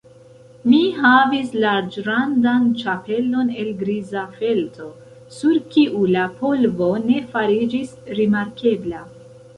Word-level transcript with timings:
Mi 0.69 0.77
havis 1.01 1.51
larĝrandan 1.63 2.63
ĉapelon 2.79 3.51
el 3.65 3.69
griza 3.83 4.25
felto, 4.39 4.89
sur 5.37 5.61
kiu 5.77 6.03
la 6.17 6.25
polvo 6.41 6.91
ne 7.07 7.23
fariĝis 7.35 7.97
rimarkebla. 8.23 9.09